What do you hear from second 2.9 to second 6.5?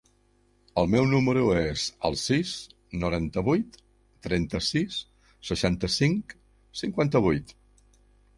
noranta-vuit, trenta-sis, seixanta-cinc,